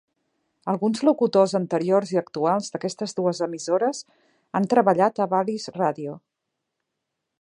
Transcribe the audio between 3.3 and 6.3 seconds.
emissores han treballat a Valleys Radio.